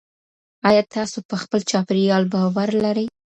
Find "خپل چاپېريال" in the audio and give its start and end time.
1.43-2.23